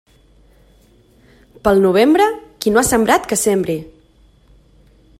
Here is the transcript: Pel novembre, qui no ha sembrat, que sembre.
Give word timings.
Pel 1.67 1.83
novembre, 1.85 2.27
qui 2.65 2.73
no 2.75 2.83
ha 2.83 2.87
sembrat, 2.91 3.31
que 3.33 3.41
sembre. 3.45 3.81